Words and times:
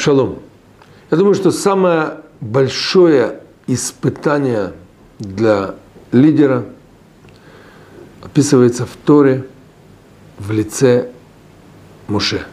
Шалом. 0.00 0.38
Я 1.10 1.18
думаю, 1.18 1.34
что 1.34 1.50
самое 1.50 2.20
большое 2.40 3.40
испытание 3.66 4.72
для 5.18 5.74
лидера 6.10 6.64
описывается 8.22 8.86
в 8.86 8.96
Торе 9.04 9.46
в 10.38 10.52
лице 10.52 11.10
Муше. 12.08 12.46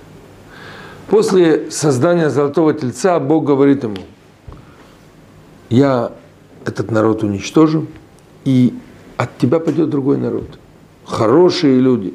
После 1.09 1.71
создания 1.71 2.29
Золотого 2.29 2.73
Тельца 2.73 3.17
Бог 3.17 3.45
говорит 3.45 3.83
ему, 3.83 3.95
я 5.69 6.11
этот 6.65 6.91
народ 6.91 7.23
уничтожу, 7.23 7.87
и 8.43 8.77
от 9.15 9.37
тебя 9.37 9.59
пойдет 9.59 9.89
другой 9.89 10.17
народ. 10.17 10.59
Хорошие 11.05 11.79
люди. 11.79 12.13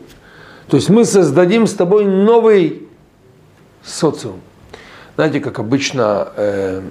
То 0.68 0.76
есть 0.76 0.90
мы 0.90 1.06
создадим 1.06 1.66
с 1.66 1.72
тобой 1.72 2.04
новый 2.04 2.86
социум. 3.82 4.40
Знаете, 5.14 5.40
как 5.40 5.58
обычно 5.58 6.28
э, 6.36 6.82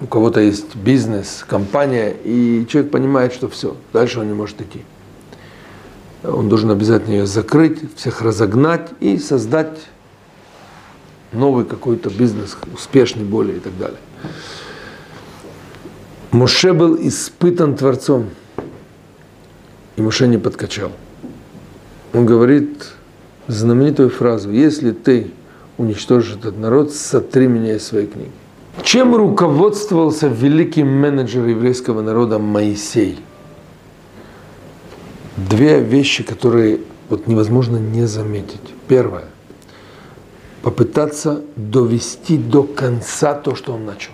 у 0.00 0.06
кого-то 0.06 0.40
есть 0.40 0.74
бизнес, 0.76 1.44
компания, 1.46 2.14
и 2.24 2.66
человек 2.68 2.90
понимает, 2.90 3.34
что 3.34 3.48
все, 3.48 3.76
дальше 3.92 4.20
он 4.20 4.28
не 4.28 4.34
может 4.34 4.60
идти. 4.60 4.82
Он 6.22 6.48
должен 6.48 6.70
обязательно 6.70 7.12
ее 7.12 7.26
закрыть, 7.26 7.78
всех 7.96 8.22
разогнать 8.22 8.90
и 9.00 9.18
создать 9.18 9.78
новый 11.32 11.64
какой-то 11.66 12.08
бизнес, 12.08 12.56
успешный 12.72 13.24
более 13.24 13.58
и 13.58 13.60
так 13.60 13.76
далее. 13.78 13.98
Муше 16.32 16.72
был 16.72 16.96
испытан 16.96 17.76
Творцом, 17.76 18.30
и 19.96 20.02
Муше 20.02 20.26
не 20.28 20.38
подкачал. 20.38 20.92
Он 22.14 22.24
говорит 22.24 22.86
знаменитую 23.48 24.10
фразу, 24.10 24.50
если 24.50 24.92
ты 24.92 25.30
уничтожить 25.78 26.38
этот 26.38 26.58
народ, 26.58 26.92
сотри 26.92 27.46
меня 27.46 27.76
из 27.76 27.86
своей 27.86 28.06
книги. 28.06 28.32
Чем 28.82 29.14
руководствовался 29.14 30.28
великий 30.28 30.84
менеджер 30.84 31.46
еврейского 31.46 32.02
народа 32.02 32.38
Моисей? 32.38 33.18
Две 35.36 35.80
вещи, 35.80 36.22
которые 36.22 36.80
вот 37.08 37.26
невозможно 37.26 37.76
не 37.76 38.06
заметить. 38.06 38.60
Первое. 38.88 39.26
Попытаться 40.62 41.42
довести 41.56 42.36
до 42.36 42.64
конца 42.64 43.34
то, 43.34 43.54
что 43.54 43.72
он 43.74 43.86
начал. 43.86 44.12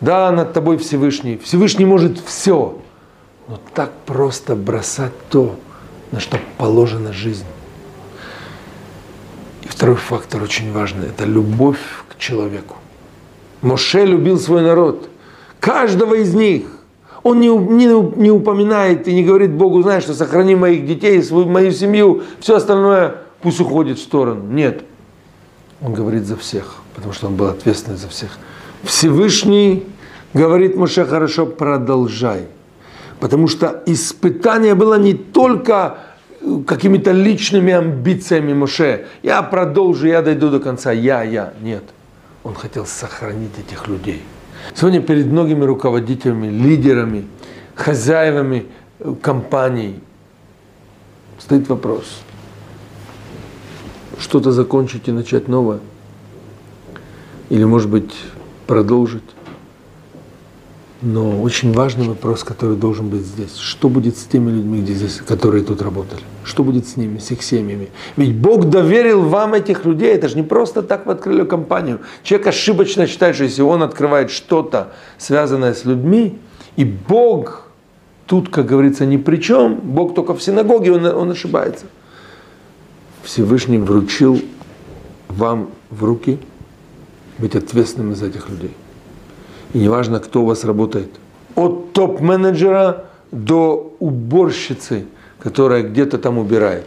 Да, 0.00 0.30
над 0.30 0.52
тобой 0.52 0.76
Всевышний. 0.78 1.38
Всевышний 1.38 1.84
может 1.84 2.18
все. 2.18 2.78
Но 3.48 3.60
так 3.74 3.92
просто 4.06 4.56
бросать 4.56 5.12
то, 5.30 5.56
на 6.12 6.20
что 6.20 6.38
положена 6.56 7.12
жизнь. 7.12 7.44
Второй 9.84 9.98
фактор 9.98 10.42
очень 10.42 10.72
важный– 10.72 11.08
это 11.08 11.26
любовь 11.26 11.76
к 12.08 12.16
человеку. 12.16 12.76
Моше 13.60 14.06
любил 14.06 14.38
свой 14.38 14.62
народ, 14.62 15.10
каждого 15.60 16.14
из 16.14 16.32
них. 16.32 16.64
Он 17.22 17.38
не, 17.38 17.48
не, 17.48 17.84
не 18.18 18.30
упоминает 18.30 19.06
и 19.08 19.14
не 19.14 19.22
говорит 19.22 19.50
Богу, 19.50 19.82
знаешь, 19.82 20.04
что 20.04 20.14
сохрани 20.14 20.54
моих 20.54 20.86
детей, 20.86 21.22
свою, 21.22 21.50
мою 21.50 21.70
семью, 21.70 22.22
все 22.40 22.56
остальное 22.56 23.16
пусть 23.42 23.60
уходит 23.60 23.98
в 23.98 24.02
сторону. 24.02 24.50
Нет. 24.50 24.84
Он 25.82 25.92
говорит 25.92 26.24
за 26.24 26.38
всех, 26.38 26.76
потому 26.94 27.12
что 27.12 27.26
он 27.26 27.36
был 27.36 27.48
ответственный 27.48 27.98
за 27.98 28.08
всех. 28.08 28.38
Всевышний 28.84 29.84
говорит 30.32 30.76
Моше, 30.76 31.04
хорошо, 31.04 31.44
продолжай. 31.44 32.46
Потому 33.20 33.48
что 33.48 33.82
испытание 33.84 34.74
было 34.74 34.98
не 34.98 35.12
только 35.12 35.98
какими-то 36.66 37.12
личными 37.12 37.72
амбициями 37.72 38.54
Моше. 38.54 39.06
Я 39.22 39.42
продолжу, 39.42 40.06
я 40.06 40.22
дойду 40.22 40.50
до 40.50 40.60
конца. 40.60 40.92
Я, 40.92 41.22
я. 41.22 41.52
Нет. 41.62 41.84
Он 42.42 42.54
хотел 42.54 42.86
сохранить 42.86 43.58
этих 43.58 43.88
людей. 43.88 44.22
Сегодня 44.74 45.00
перед 45.00 45.26
многими 45.26 45.64
руководителями, 45.64 46.48
лидерами, 46.48 47.26
хозяевами 47.74 48.66
компаний 49.22 50.00
стоит 51.38 51.68
вопрос. 51.68 52.20
Что-то 54.18 54.52
закончить 54.52 55.08
и 55.08 55.12
начать 55.12 55.48
новое? 55.48 55.80
Или, 57.50 57.64
может 57.64 57.90
быть, 57.90 58.14
продолжить? 58.66 59.24
Но 61.06 61.42
очень 61.42 61.70
важный 61.74 62.08
вопрос, 62.08 62.44
который 62.44 62.76
должен 62.76 63.10
быть 63.10 63.20
здесь. 63.20 63.58
Что 63.58 63.90
будет 63.90 64.16
с 64.16 64.24
теми 64.24 64.50
людьми, 64.50 64.80
где 64.80 64.94
здесь, 64.94 65.16
которые 65.16 65.62
тут 65.62 65.82
работали? 65.82 66.22
Что 66.44 66.64
будет 66.64 66.88
с 66.88 66.96
ними, 66.96 67.18
с 67.18 67.30
их 67.30 67.42
семьями? 67.42 67.90
Ведь 68.16 68.34
Бог 68.34 68.70
доверил 68.70 69.20
вам 69.20 69.52
этих 69.52 69.84
людей. 69.84 70.14
Это 70.14 70.28
же 70.28 70.36
не 70.36 70.42
просто 70.42 70.82
так 70.82 71.04
вы 71.04 71.12
открыли 71.12 71.44
компанию. 71.44 72.00
Человек 72.22 72.46
ошибочно 72.46 73.06
считает, 73.06 73.34
что 73.34 73.44
если 73.44 73.60
он 73.60 73.82
открывает 73.82 74.30
что-то, 74.30 74.94
связанное 75.18 75.74
с 75.74 75.84
людьми, 75.84 76.38
и 76.76 76.86
Бог 76.86 77.68
тут, 78.24 78.48
как 78.48 78.64
говорится, 78.64 79.04
ни 79.04 79.18
при 79.18 79.36
чем, 79.36 79.74
Бог 79.74 80.14
только 80.14 80.32
в 80.32 80.42
синагоге, 80.42 80.92
он, 80.92 81.04
он 81.04 81.30
ошибается. 81.32 81.84
Всевышний 83.24 83.76
вручил 83.76 84.40
вам 85.28 85.68
в 85.90 86.02
руки 86.02 86.38
быть 87.36 87.54
ответственным 87.54 88.14
за 88.14 88.28
этих 88.28 88.48
людей. 88.48 88.70
И 89.74 89.78
неважно, 89.78 90.20
кто 90.20 90.42
у 90.42 90.46
вас 90.46 90.64
работает. 90.64 91.08
От 91.56 91.92
топ-менеджера 91.92 93.06
до 93.32 93.94
уборщицы, 93.98 95.06
которая 95.40 95.82
где-то 95.82 96.18
там 96.18 96.38
убирает. 96.38 96.84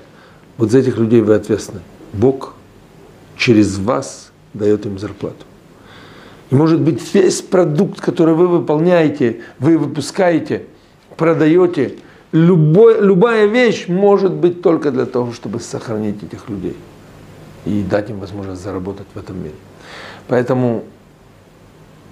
Вот 0.58 0.72
за 0.72 0.80
этих 0.80 0.98
людей 0.98 1.22
вы 1.22 1.36
ответственны. 1.36 1.82
Бог 2.14 2.56
через 3.36 3.78
вас 3.78 4.32
дает 4.54 4.86
им 4.86 4.98
зарплату. 4.98 5.46
И 6.50 6.56
может 6.56 6.80
быть 6.80 7.14
весь 7.14 7.42
продукт, 7.42 8.00
который 8.00 8.34
вы 8.34 8.48
выполняете, 8.48 9.42
вы 9.60 9.78
выпускаете, 9.78 10.64
продаете, 11.18 11.96
любой, 12.32 13.02
любая 13.02 13.48
вещь 13.48 13.90
может 13.90 14.32
быть 14.32 14.62
только 14.62 14.92
для 14.92 15.06
того, 15.06 15.34
чтобы 15.34 15.60
сохранить 15.60 16.24
этих 16.24 16.50
людей 16.50 16.78
и 17.66 17.84
дать 17.84 18.10
им 18.10 18.20
возможность 18.20 18.64
заработать 18.64 19.08
в 19.14 19.20
этом 19.20 19.38
мире. 19.44 19.56
Поэтому 20.30 20.86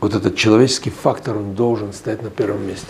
вот 0.05 0.13
этот 0.13 0.35
человеческий 0.35 0.91
фактор, 0.91 1.35
он 1.35 1.55
должен 1.55 1.91
стоять 1.91 2.21
на 2.21 2.29
первом 2.29 2.67
месте. 2.67 2.85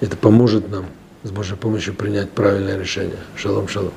Это 0.00 0.16
поможет 0.16 0.70
нам 0.70 0.86
с 1.24 1.30
Божьей 1.30 1.56
помощью 1.56 1.92
принять 1.92 2.30
правильное 2.30 2.78
решение. 2.78 3.18
Шалом, 3.36 3.68
шалом. 3.68 3.92